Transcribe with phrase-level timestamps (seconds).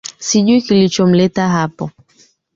[0.19, 1.89] Sijui kilichomleta hapo